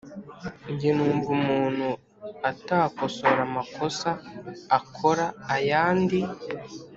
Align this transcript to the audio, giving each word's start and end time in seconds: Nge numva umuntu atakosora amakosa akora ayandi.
Nge 0.73 0.89
numva 0.95 1.29
umuntu 1.39 1.87
atakosora 2.51 3.39
amakosa 3.49 4.09
akora 4.79 5.25
ayandi. 5.55 6.19